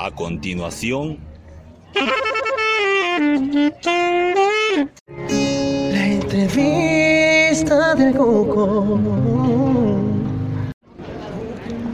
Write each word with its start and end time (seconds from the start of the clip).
A 0.00 0.12
continuación, 0.12 1.18
La 5.90 6.06
entrevista 6.06 7.96
del 7.96 8.14
Coco. 8.14 8.96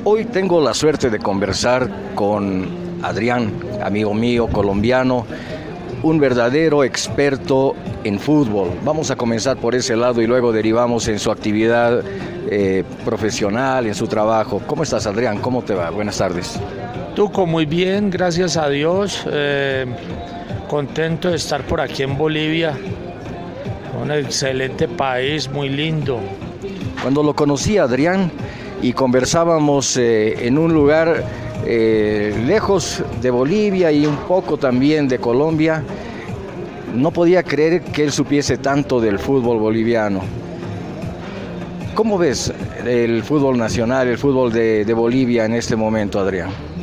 Hoy 0.05 0.27
tengo 0.27 0.61
la 0.61 0.75
suerte 0.75 1.09
de 1.09 1.19
conversar 1.19 1.89
con 2.15 2.69
Adrián, 3.03 3.55
amigo 3.83 4.13
mío 4.13 4.49
colombiano, 4.49 5.25
un 6.03 6.21
verdadero 6.21 6.85
experto 6.85 7.75
en 8.05 8.21
fútbol. 8.21 8.69
Vamos 8.85 9.11
a 9.11 9.17
comenzar 9.17 9.57
por 9.57 9.75
ese 9.75 9.97
lado 9.97 10.21
y 10.21 10.27
luego 10.27 10.53
derivamos 10.53 11.09
en 11.09 11.19
su 11.19 11.31
actividad 11.31 12.05
eh, 12.51 12.85
profesional, 13.07 13.87
en 13.87 13.95
su 13.95 14.07
trabajo. 14.09 14.61
¿Cómo 14.67 14.83
estás, 14.83 15.07
Adrián? 15.07 15.39
¿Cómo 15.39 15.63
te 15.63 15.73
va? 15.73 15.89
Buenas 15.89 16.19
tardes. 16.19 16.61
Tuco, 17.15 17.47
muy 17.47 17.65
bien, 17.65 18.11
gracias 18.11 18.57
a 18.57 18.69
Dios. 18.69 19.25
Eh, 19.31 19.87
contento 20.67 21.31
de 21.31 21.37
estar 21.37 21.63
por 21.63 21.81
aquí 21.81 22.03
en 22.03 22.19
Bolivia. 22.19 22.77
Un 24.03 24.11
excelente 24.11 24.89
país, 24.89 25.49
muy 25.49 25.69
lindo. 25.69 26.19
Cuando 27.03 27.23
lo 27.23 27.33
conocí, 27.33 27.79
Adrián, 27.79 28.33
y 28.83 28.93
conversábamos 28.93 29.97
eh, 29.97 30.45
en 30.45 30.59
un 30.59 30.75
lugar 30.75 31.23
eh, 31.65 32.35
lejos 32.49 33.01
de 33.23 33.31
Bolivia 33.31 33.93
y 33.93 34.07
un 34.07 34.17
poco 34.17 34.57
también 34.57 35.07
de 35.07 35.21
Colombia, 35.21 35.85
no 36.97 37.13
podía 37.13 37.45
creer 37.45 37.83
que 37.83 38.03
él 38.03 38.11
supiese 38.11 38.59
tanto 38.59 39.01
del 39.01 39.21
fútbol 39.21 39.61
boliviano. 39.61 40.21
¿Cómo 41.95 42.19
ves 42.19 42.53
el 42.85 43.23
fútbol 43.23 43.57
nacional, 43.57 44.09
el 44.09 44.19
fútbol 44.19 44.53
de, 44.53 44.85
de 44.85 44.95
Bolivia 44.95 45.45
en 45.45 45.55
este 45.55 45.77
momento, 45.77 46.19
Adrián? 46.19 46.74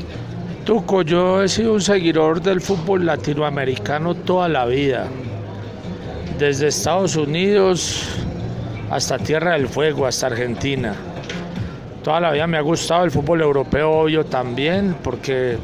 Tuco, 0.66 1.02
yo 1.02 1.42
he 1.42 1.50
sido 1.50 1.74
un 1.74 1.82
seguidor 1.82 2.40
del 2.40 2.62
fútbol 2.62 3.04
latinoamericano 3.04 4.14
toda 4.14 4.48
la 4.48 4.66
vida. 4.66 5.08
Desde 6.38 6.68
Estados 6.68 7.16
Unidos 7.16 8.06
hasta 8.92 9.18
Tierra 9.18 9.54
del 9.54 9.68
Fuego, 9.68 10.06
hasta 10.06 10.28
Argentina. 10.28 10.94
Toda 12.04 12.20
la 12.20 12.32
vida 12.32 12.46
me 12.46 12.58
ha 12.58 12.62
gustado 12.62 13.04
el 13.04 13.10
fútbol 13.10 13.42
europeo, 13.42 13.90
obvio 13.92 14.24
también, 14.24 14.96
porque 15.04 15.58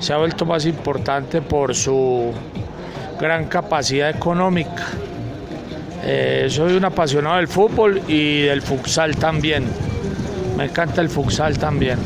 se 0.00 0.12
ha 0.12 0.16
vuelto 0.16 0.44
más 0.44 0.66
importante 0.66 1.42
por 1.42 1.72
su 1.72 2.32
gran 3.20 3.46
capacidad 3.46 4.10
económica. 4.10 4.88
Eh, 6.02 6.46
soy 6.50 6.76
un 6.76 6.84
apasionado 6.84 7.36
del 7.36 7.46
fútbol 7.46 8.02
y 8.08 8.42
del 8.42 8.62
futsal 8.62 9.14
también. 9.14 9.64
Me 10.56 10.64
encanta 10.64 11.00
el 11.02 11.08
futsal 11.08 11.56
también. 11.56 11.98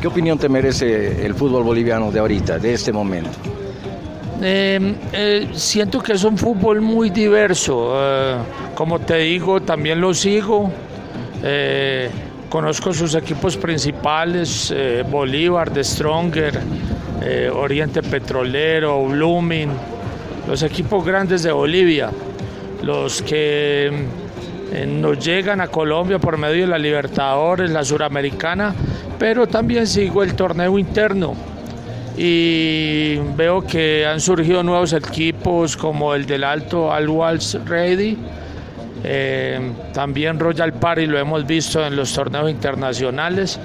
¿Qué 0.00 0.06
opinión 0.06 0.38
te 0.38 0.48
merece 0.48 1.26
el 1.26 1.34
fútbol 1.34 1.64
boliviano 1.64 2.12
de 2.12 2.20
ahorita, 2.20 2.58
de 2.58 2.74
este 2.74 2.92
momento? 2.92 3.30
Eh, 4.40 4.94
eh, 5.12 5.48
siento 5.54 6.00
que 6.00 6.12
es 6.12 6.22
un 6.22 6.38
fútbol 6.38 6.80
muy 6.80 7.10
diverso. 7.10 7.94
Eh, 7.96 8.36
como 8.76 9.00
te 9.00 9.16
digo, 9.16 9.60
también 9.60 10.00
lo 10.00 10.14
sigo. 10.14 10.70
Eh, 11.42 12.08
conozco 12.48 12.92
sus 12.92 13.16
equipos 13.16 13.56
principales, 13.56 14.72
Bolívar, 15.10 15.70
The 15.70 15.82
Stronger, 15.82 16.60
Oriente 17.52 18.00
Petrolero, 18.02 19.04
Blooming, 19.04 19.70
los 20.46 20.62
equipos 20.62 21.04
grandes 21.04 21.42
de 21.42 21.50
Bolivia, 21.50 22.10
los 22.82 23.20
que 23.22 23.90
eh, 24.72 24.86
nos 24.86 25.18
llegan 25.24 25.62
a 25.62 25.68
Colombia 25.68 26.18
por 26.18 26.36
medio 26.36 26.62
de 26.62 26.66
la 26.66 26.78
Libertadores, 26.78 27.70
la 27.70 27.82
Suramericana, 27.84 28.74
pero 29.18 29.46
también 29.46 29.86
sigo 29.86 30.22
el 30.22 30.34
torneo 30.34 30.78
interno 30.78 31.34
y 32.16 33.16
veo 33.36 33.62
que 33.62 34.04
han 34.04 34.20
surgido 34.20 34.62
nuevos 34.62 34.92
equipos 34.92 35.76
como 35.76 36.14
el 36.14 36.26
del 36.26 36.42
Alto 36.42 36.92
Al 36.92 37.08
Walls 37.08 37.58
Ready, 37.64 38.18
eh, 39.04 39.72
también 39.92 40.40
Royal 40.40 40.72
Party 40.72 41.06
lo 41.06 41.18
hemos 41.18 41.46
visto 41.46 41.86
en 41.86 41.94
los 41.94 42.12
torneos 42.12 42.50
internacionales 42.50 43.60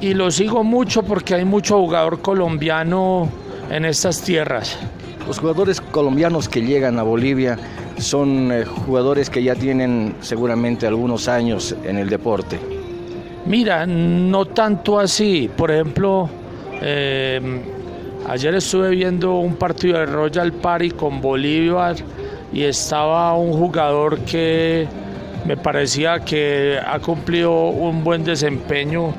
y 0.00 0.14
lo 0.14 0.30
sigo 0.30 0.64
mucho 0.64 1.02
porque 1.02 1.34
hay 1.34 1.44
mucho 1.44 1.78
jugador 1.78 2.20
colombiano 2.20 3.28
en 3.70 3.84
estas 3.84 4.22
tierras. 4.22 4.78
Los 5.26 5.38
jugadores 5.38 5.80
colombianos 5.80 6.48
que 6.48 6.62
llegan 6.62 6.98
a 6.98 7.02
Bolivia 7.02 7.58
son 7.98 8.52
eh, 8.52 8.64
jugadores 8.64 9.28
que 9.28 9.42
ya 9.42 9.54
tienen 9.54 10.14
seguramente 10.20 10.86
algunos 10.86 11.28
años 11.28 11.74
en 11.84 11.98
el 11.98 12.08
deporte. 12.08 12.75
Mira, 13.46 13.86
no 13.86 14.46
tanto 14.46 14.98
así. 14.98 15.48
Por 15.56 15.70
ejemplo, 15.70 16.28
eh, 16.82 17.40
ayer 18.28 18.56
estuve 18.56 18.90
viendo 18.90 19.36
un 19.36 19.54
partido 19.54 19.98
de 19.98 20.06
Royal 20.06 20.52
Party 20.52 20.90
con 20.90 21.20
Bolívar 21.20 21.94
y 22.52 22.64
estaba 22.64 23.36
un 23.36 23.52
jugador 23.52 24.18
que 24.20 24.88
me 25.46 25.56
parecía 25.56 26.20
que 26.20 26.76
ha 26.84 26.98
cumplido 26.98 27.68
un 27.68 28.02
buen 28.02 28.24
desempeño 28.24 29.14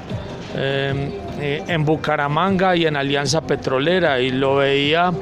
eh, 0.57 1.21
eh, 1.39 1.63
en 1.65 1.85
Bucaramanga 1.85 2.75
y 2.75 2.85
en 2.85 2.97
Alianza 2.97 3.39
Petrolera 3.39 4.19
y 4.19 4.31
lo 4.31 4.57
veía. 4.57 5.13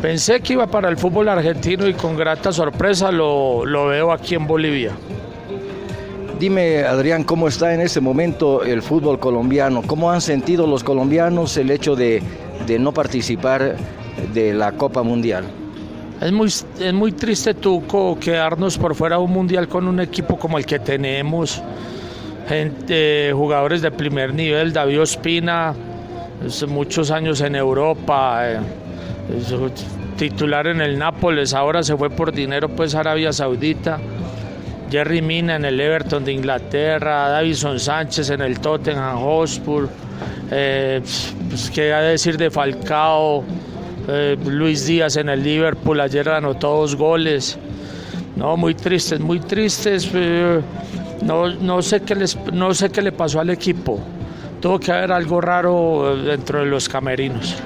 Pensé 0.00 0.40
que 0.40 0.52
iba 0.52 0.68
para 0.68 0.88
el 0.88 0.96
fútbol 0.96 1.28
argentino 1.28 1.88
y 1.88 1.94
con 1.94 2.16
grata 2.16 2.52
sorpresa 2.52 3.10
lo 3.10 3.86
veo 3.86 4.12
aquí 4.12 4.36
en 4.36 4.46
Bolivia. 4.46 4.92
Dime, 6.42 6.82
Adrián, 6.82 7.22
¿cómo 7.22 7.46
está 7.46 7.72
en 7.72 7.80
este 7.80 8.00
momento 8.00 8.64
el 8.64 8.82
fútbol 8.82 9.20
colombiano? 9.20 9.80
¿Cómo 9.86 10.10
han 10.10 10.20
sentido 10.20 10.66
los 10.66 10.82
colombianos 10.82 11.56
el 11.56 11.70
hecho 11.70 11.94
de, 11.94 12.20
no 12.80 12.92
participar 12.92 13.76
de 14.34 14.52
la 14.52 14.72
Copa 14.72 15.04
Mundial? 15.04 15.44
Es 16.20 16.32
muy, 16.32 16.48
es 16.48 16.92
muy 16.92 17.12
triste, 17.12 17.54
Tuco, 17.54 18.18
quedarnos 18.18 18.76
por 18.76 18.96
fuera 18.96 19.18
de 19.18 19.22
un 19.22 19.30
mundial 19.30 19.68
con 19.68 19.86
un 19.86 20.00
equipo 20.00 20.36
como 20.36 20.58
el 20.58 20.66
que 20.66 20.80
tenemos. 20.80 21.62
Jugadores 23.32 23.80
de 23.80 23.92
primer 23.92 24.34
nivel, 24.34 24.72
David 24.72 25.02
Ospina, 25.02 25.76
muchos 26.66 27.12
años 27.12 27.40
en 27.40 27.54
Europa, 27.54 28.50
eh, 28.50 28.58
titular 30.16 30.66
en 30.66 30.80
el 30.80 30.98
Nápoles, 30.98 31.54
ahora 31.54 31.84
se 31.84 31.96
fue 31.96 32.10
por 32.10 32.32
dinero 32.32 32.68
pues 32.68 32.96
Arabia 32.96 33.32
Saudita. 33.32 34.00
Jerry 34.92 35.22
Mina 35.22 35.56
en 35.56 35.64
el 35.64 35.80
Everton 35.80 36.22
de 36.22 36.32
Inglaterra, 36.32 37.30
Davison 37.30 37.80
Sánchez 37.80 38.28
en 38.28 38.42
el 38.42 38.60
Tottenham 38.60 39.18
Hotspur, 39.20 39.88
eh, 40.50 41.00
pues, 41.48 41.70
qué 41.70 41.94
a 41.94 42.02
decir 42.02 42.36
de 42.36 42.50
Falcao, 42.50 43.42
eh, 44.06 44.36
Luis 44.44 44.84
Díaz 44.84 45.16
en 45.16 45.30
el 45.30 45.42
Liverpool, 45.42 45.98
ayer 45.98 46.28
anotó 46.28 46.76
dos 46.76 46.94
goles. 46.94 47.58
No, 48.36 48.58
muy 48.58 48.74
tristes, 48.74 49.18
muy 49.18 49.40
tristes. 49.40 50.10
eh, 50.12 50.60
no, 51.24 51.48
no, 51.48 51.80
sé 51.80 52.02
qué 52.02 52.14
les, 52.14 52.36
no 52.52 52.74
sé 52.74 52.90
qué 52.90 53.00
le 53.00 53.12
pasó 53.12 53.40
al 53.40 53.48
equipo. 53.48 53.98
Tuvo 54.60 54.78
que 54.78 54.92
haber 54.92 55.12
algo 55.12 55.40
raro 55.40 56.12
eh, 56.12 56.22
dentro 56.22 56.58
de 56.58 56.66
los 56.66 56.86
camerinos. 56.86 57.56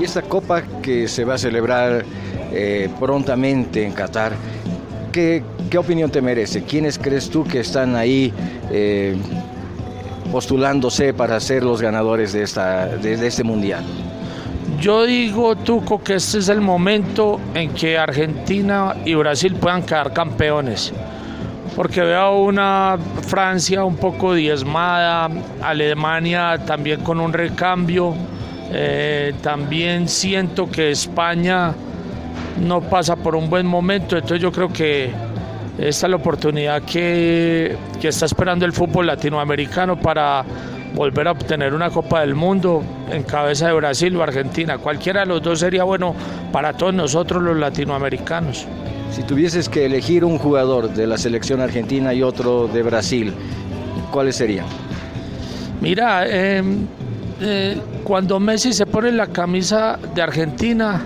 Y 0.00 0.04
esta 0.04 0.22
Copa 0.22 0.62
que 0.80 1.06
se 1.06 1.22
va 1.22 1.34
a 1.34 1.38
celebrar 1.38 2.02
prontamente 2.98 3.84
en 3.84 3.92
Qatar, 3.92 4.32
¿qué, 5.12 5.42
¿qué 5.76 5.80
opinión 5.80 6.10
te 6.10 6.22
merece? 6.22 6.62
¿Quiénes 6.62 6.98
crees 6.98 7.28
tú 7.28 7.44
que 7.44 7.60
están 7.60 7.96
ahí 7.96 8.32
eh, 8.70 9.14
postulándose 10.32 11.12
para 11.12 11.38
ser 11.38 11.62
los 11.62 11.82
ganadores 11.82 12.32
de, 12.32 12.44
esta, 12.44 12.86
de, 12.86 13.26
este 13.26 13.44
mundial? 13.44 13.84
Yo 14.80 15.04
digo, 15.04 15.54
Tuco, 15.54 16.02
que 16.02 16.14
este 16.14 16.38
es 16.38 16.48
el 16.48 16.62
momento 16.62 17.38
en 17.52 17.74
que 17.74 17.98
Argentina 17.98 18.96
y 19.04 19.12
Brasil 19.16 19.54
puedan 19.54 19.82
quedar 19.82 20.14
campeones. 20.14 20.94
Porque 21.74 22.00
veo 22.00 22.44
una 22.44 22.96
Francia 23.26 23.84
un 23.84 23.96
poco 23.96 24.32
diezmada, 24.32 25.28
Alemania 25.60 26.56
también 26.64 27.02
con 27.02 27.20
un 27.20 27.34
recambio. 27.34 28.14
eh, 28.72 29.34
también 29.42 30.08
siento 30.08 30.70
que 30.70 30.90
España 30.90 31.74
no 32.66 32.80
pasa 32.80 33.14
por 33.14 33.36
un 33.36 33.50
buen 33.50 33.66
momento. 33.66 34.16
Entonces 34.16 34.40
yo 34.40 34.50
creo 34.50 34.72
que 34.72 35.12
esta 35.78 36.06
es 36.06 36.10
la 36.10 36.16
oportunidad 36.16 36.82
que, 36.82 37.76
que 38.00 38.08
está 38.08 38.26
esperando 38.26 38.64
el 38.64 38.72
fútbol 38.72 39.06
latinoamericano 39.06 40.00
para 40.00 40.44
volver 40.94 41.28
a 41.28 41.32
obtener 41.32 41.74
una 41.74 41.90
Copa 41.90 42.22
del 42.22 42.34
Mundo 42.34 42.82
en 43.10 43.22
cabeza 43.22 43.68
de 43.68 43.74
Brasil 43.74 44.16
o 44.16 44.22
Argentina. 44.22 44.78
Cualquiera 44.78 45.20
de 45.20 45.26
los 45.26 45.42
dos 45.42 45.60
sería 45.60 45.84
bueno 45.84 46.14
para 46.50 46.72
todos 46.72 46.94
nosotros 46.94 47.42
los 47.42 47.56
latinoamericanos. 47.58 48.66
Si 49.12 49.22
tuvieses 49.22 49.68
que 49.68 49.84
elegir 49.84 50.24
un 50.24 50.38
jugador 50.38 50.90
de 50.92 51.06
la 51.06 51.18
selección 51.18 51.60
argentina 51.60 52.14
y 52.14 52.22
otro 52.22 52.68
de 52.68 52.82
Brasil, 52.82 53.34
¿cuáles 54.10 54.36
serían? 54.36 54.66
Mira, 55.82 56.24
eh, 56.26 56.62
eh, 57.40 57.76
cuando 58.02 58.40
Messi 58.40 58.72
se 58.72 58.86
pone 58.86 59.12
la 59.12 59.26
camisa 59.26 59.98
de 60.14 60.22
Argentina, 60.22 61.02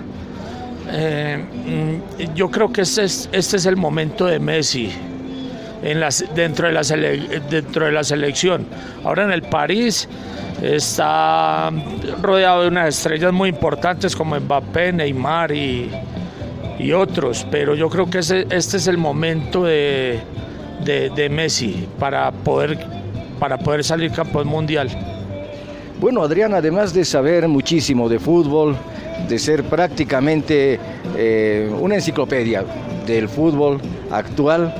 eh, 0.88 1.44
mm, 1.66 2.34
yo 2.34 2.50
creo 2.50 2.72
que 2.72 2.82
este 2.82 3.04
es, 3.04 3.66
el 3.66 3.76
momento 3.76 4.26
de 4.26 4.38
Messi. 4.38 4.90
en 5.82 5.98
las, 5.98 6.24
dentro, 6.34 6.66
de 6.66 6.74
la 6.74 6.82
dentro 6.82 7.86
de 7.86 7.92
la 7.92 8.04
selección. 8.04 8.66
Ahora 9.04 9.24
en 9.24 9.32
el 9.32 9.42
París 9.42 10.08
está 10.62 11.70
rodeado 12.20 12.62
de 12.62 12.68
unas 12.68 12.88
estrellas 12.98 13.32
muy 13.32 13.48
importantes 13.48 14.14
como 14.14 14.38
Mbappé, 14.38 14.92
Neymar 14.92 15.52
y, 15.52 15.90
y 16.78 16.92
otros, 16.92 17.46
pero 17.50 17.74
yo 17.74 17.88
creo 17.88 18.08
que 18.08 18.18
este 18.18 18.46
es 18.50 18.86
el 18.86 18.98
momento 18.98 19.64
de, 19.64 20.20
de, 20.84 21.28
Messi 21.28 21.86
para 21.98 22.30
poder, 22.30 22.78
para 23.38 23.58
poder 23.58 23.84
salir 23.84 24.10
campeón 24.12 24.48
mundial. 24.48 24.88
Bueno, 26.00 26.22
Adrián, 26.22 26.54
además 26.54 26.94
de 26.94 27.04
saber 27.04 27.46
muchísimo 27.48 28.08
de 28.08 28.18
fútbol, 28.18 28.76
de 29.28 29.38
ser 29.38 29.64
prácticamente 29.64 30.78
eh, 31.16 31.70
una 31.80 31.96
enciclopedia 31.96 32.64
del 33.06 33.28
fútbol 33.28 33.80
actual, 34.10 34.74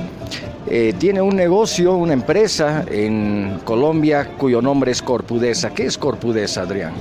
eh, 0.67 0.93
tiene 0.97 1.21
un 1.21 1.35
negocio, 1.35 1.95
una 1.95 2.13
empresa 2.13 2.85
en 2.89 3.59
Colombia 3.65 4.29
cuyo 4.37 4.61
nombre 4.61 4.91
es 4.91 5.01
Corpudesa. 5.01 5.71
¿Qué 5.71 5.85
es 5.85 5.97
Corpudesa, 5.97 6.61
Adrián? 6.61 6.93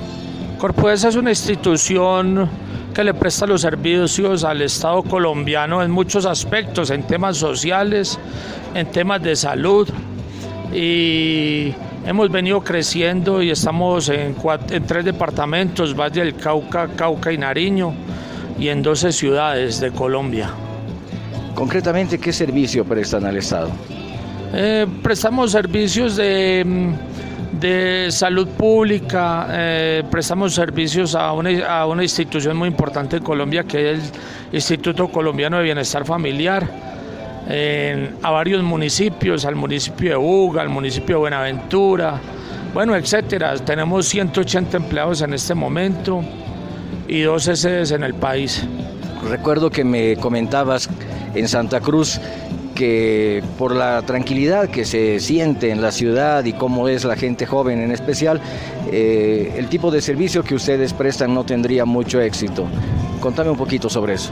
Corpudesa 0.58 1.08
es 1.08 1.16
una 1.16 1.30
institución 1.30 2.48
que 2.92 3.04
le 3.04 3.14
presta 3.14 3.46
los 3.46 3.60
servicios 3.60 4.44
al 4.44 4.62
Estado 4.62 5.02
colombiano 5.02 5.82
en 5.82 5.90
muchos 5.90 6.26
aspectos, 6.26 6.90
en 6.90 7.04
temas 7.04 7.36
sociales, 7.36 8.18
en 8.74 8.86
temas 8.90 9.22
de 9.22 9.36
salud 9.36 9.88
y 10.72 11.72
hemos 12.06 12.30
venido 12.30 12.60
creciendo 12.62 13.42
y 13.42 13.50
estamos 13.50 14.08
en, 14.08 14.34
en 14.70 14.86
tres 14.86 15.04
departamentos, 15.04 15.94
Valle 15.94 16.24
del 16.24 16.34
Cauca, 16.36 16.88
Cauca 16.96 17.32
y 17.32 17.38
Nariño 17.38 17.92
y 18.58 18.68
en 18.68 18.82
12 18.82 19.12
ciudades 19.12 19.80
de 19.80 19.90
Colombia. 19.90 20.50
Concretamente, 21.54 22.18
¿qué 22.18 22.32
servicio 22.32 22.84
prestan 22.84 23.24
al 23.26 23.36
Estado? 23.36 23.70
Eh, 24.52 24.86
prestamos 25.02 25.52
servicios 25.52 26.16
de, 26.16 26.92
de 27.60 28.08
salud 28.10 28.48
pública, 28.48 29.46
eh, 29.50 30.02
prestamos 30.10 30.54
servicios 30.54 31.14
a 31.14 31.32
una, 31.32 31.66
a 31.66 31.86
una, 31.86 32.02
institución 32.02 32.56
muy 32.56 32.68
importante 32.68 33.18
en 33.18 33.22
Colombia 33.22 33.64
que 33.64 33.92
es 33.92 33.98
el 33.98 34.56
Instituto 34.56 35.08
Colombiano 35.08 35.58
de 35.58 35.64
Bienestar 35.64 36.04
Familiar, 36.04 36.68
a 37.48 38.30
varios 38.30 38.62
municipios, 38.62 39.44
al 39.44 39.56
municipio 39.56 40.10
de 40.10 40.16
Buga, 40.16 40.62
al 40.62 40.68
municipio 40.68 41.16
de 41.16 41.20
Buenaventura, 41.20 42.20
bueno, 42.72 42.94
etcétera. 42.94 43.56
Tenemos 43.56 44.06
180 44.06 44.76
empleados 44.76 45.22
en 45.22 45.34
este 45.34 45.54
momento 45.54 46.22
y 47.08 47.22
12 47.22 47.56
sedes 47.56 47.90
en 47.90 48.04
el 48.04 48.14
país. 48.14 48.64
Recuerdo 49.28 49.70
que 49.70 49.84
me 49.84 50.16
comentabas 50.16 50.88
en 51.34 51.48
Santa 51.48 51.80
Cruz 51.80 52.20
que 52.74 53.42
por 53.58 53.74
la 53.74 54.00
tranquilidad 54.02 54.68
que 54.70 54.84
se 54.84 55.20
siente 55.20 55.70
en 55.70 55.82
la 55.82 55.90
ciudad 55.90 56.44
y 56.44 56.52
cómo 56.54 56.88
es 56.88 57.04
la 57.04 57.16
gente 57.16 57.44
joven 57.44 57.80
en 57.80 57.90
especial, 57.90 58.40
eh, 58.90 59.52
el 59.58 59.68
tipo 59.68 59.90
de 59.90 60.00
servicio 60.00 60.42
que 60.42 60.54
ustedes 60.54 60.94
prestan 60.94 61.34
no 61.34 61.44
tendría 61.44 61.84
mucho 61.84 62.20
éxito. 62.20 62.66
Contame 63.20 63.50
un 63.50 63.56
poquito 63.56 63.90
sobre 63.90 64.14
eso. 64.14 64.30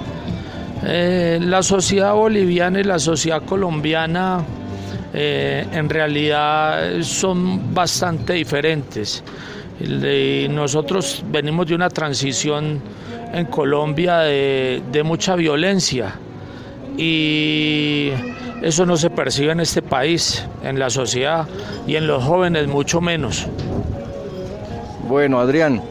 Eh, 0.90 1.38
la 1.43 1.62
sociedad 1.62 2.14
boliviana 2.14 2.81
y 2.81 2.85
la 2.85 2.99
sociedad 2.99 3.43
colombiana 3.43 4.43
eh, 5.12 5.67
en 5.70 5.87
realidad 5.87 7.02
son 7.02 7.75
bastante 7.75 8.32
diferentes. 8.32 9.23
nosotros 10.49 11.23
venimos 11.31 11.67
de 11.67 11.75
una 11.75 11.90
transición 11.90 12.81
en 13.35 13.44
Colombia 13.46 14.20
de, 14.20 14.82
de 14.90 15.02
mucha 15.02 15.37
violencia 15.37 16.14
y 16.96 18.11
eso 18.62 18.87
no 18.87 18.96
se 18.96 19.11
percibe 19.11 19.52
en 19.52 19.61
este 19.61 19.82
país, 19.82 20.43
en 20.64 20.79
la 20.79 20.88
sociedad 20.88 21.46
y 21.87 21.96
en 21.96 22.06
los 22.06 22.25
jóvenes 22.25 22.67
mucho 22.67 23.02
menos. 23.02 23.46
Bueno, 25.06 25.38
Adrián, 25.38 25.82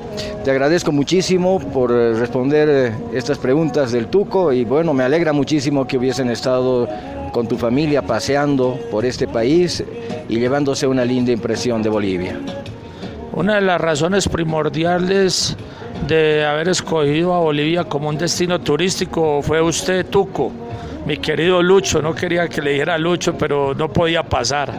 te 0.48 0.52
agradezco 0.52 0.94
muchísimo 0.94 1.60
por 1.60 1.92
eh, 1.92 2.14
responder 2.14 2.70
eh, 2.70 2.96
estas 3.12 3.38
preguntas 3.38 3.92
del 3.92 4.08
Tuco 4.08 4.54
y 4.54 4.64
bueno, 4.64 4.94
me 4.94 5.04
alegra 5.04 5.34
muchísimo 5.34 5.86
que 5.86 5.98
hubiesen 5.98 6.30
estado 6.30 6.88
con 7.34 7.50
tu 7.50 7.58
familia 7.58 8.02
paseando 8.02 8.80
por 8.90 9.04
este 9.04 9.28
país 9.28 9.84
y 10.30 10.40
llevándose 10.40 10.88
una 10.88 11.04
linda 11.04 11.34
impresión 11.34 11.84
de 11.84 11.90
Bolivia. 11.90 12.40
Una 13.34 13.56
de 13.56 13.62
las 13.62 13.82
razones 13.82 14.30
primordiales 14.30 15.58
de 16.08 16.46
haber 16.46 16.70
escogido 16.70 17.34
a 17.34 17.40
Bolivia 17.40 17.84
como 17.84 18.08
un 18.08 18.18
destino 18.18 18.62
turístico 18.62 19.42
fue 19.42 19.62
usted, 19.62 20.06
Tuco 20.06 20.54
mi 21.06 21.18
querido 21.18 21.62
Lucho, 21.62 22.02
no 22.02 22.16
quería 22.16 22.48
que 22.48 22.62
le 22.62 22.72
dijera 22.72 22.98
Lucho, 22.98 23.38
pero 23.38 23.76
no 23.76 23.92
podía 23.92 24.24
pasar. 24.24 24.72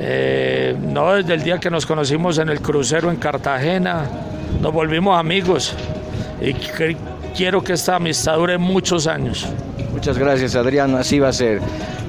Eh, 0.00 0.76
no, 0.78 1.14
desde 1.14 1.32
el 1.32 1.42
día 1.42 1.58
que 1.58 1.70
nos 1.70 1.86
conocimos 1.86 2.36
en 2.36 2.50
el 2.50 2.60
crucero 2.60 3.10
en 3.10 3.16
Cartagena, 3.16 4.06
nos 4.60 4.72
volvimos 4.72 5.18
amigos 5.18 5.74
y 6.40 6.52
quiero 7.34 7.62
que 7.62 7.74
esta 7.74 7.96
amistad 7.96 8.36
dure 8.36 8.58
muchos 8.58 9.06
años. 9.06 9.46
Muchas 9.92 10.18
gracias 10.18 10.54
Adrián, 10.54 10.94
así 10.94 11.18
va 11.18 11.28
a 11.28 11.32
ser. 11.32 11.60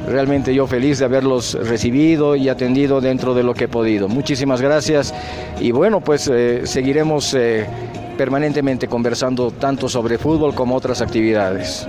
Realmente 0.08 0.54
yo 0.54 0.68
feliz 0.68 1.00
de 1.00 1.06
haberlos 1.06 1.54
recibido 1.54 2.36
y 2.36 2.50
atendido 2.50 3.00
dentro 3.00 3.34
de 3.34 3.44
lo 3.44 3.54
que 3.54 3.66
he 3.66 3.68
podido. 3.68 4.08
Muchísimas 4.08 4.62
gracias 4.62 5.14
y 5.60 5.72
bueno, 5.72 6.02
pues 6.02 6.30
eh, 6.34 6.62
seguiremos 6.66 7.34
eh, 7.36 7.66
permanentemente 8.18 8.88
conversando 8.88 9.52
tanto 9.52 9.88
sobre 9.88 10.18
fútbol 10.18 10.54
como 10.54 10.76
otras 10.76 11.02
actividades. 11.02 11.88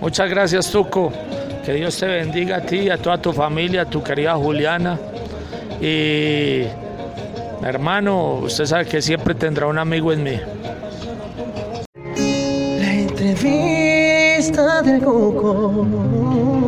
Muchas 0.00 0.30
gracias, 0.30 0.70
Tuco. 0.70 1.12
Que 1.64 1.74
Dios 1.74 1.98
te 1.98 2.06
bendiga 2.06 2.56
a 2.56 2.60
ti, 2.62 2.88
a 2.88 2.96
toda 2.96 3.18
tu 3.18 3.32
familia, 3.32 3.82
a 3.82 3.84
tu 3.84 4.02
querida 4.02 4.34
Juliana. 4.34 4.98
Y 5.80 6.62
hermano, 7.62 8.34
usted 8.34 8.64
sabe 8.66 8.86
que 8.86 9.02
siempre 9.02 9.34
tendrá 9.34 9.66
un 9.66 9.78
amigo 9.78 10.12
en 10.12 10.22
mí. 10.22 10.40
La 12.16 12.92
entrevista 12.94 14.82
del 14.82 15.02
Coco. 15.02 16.59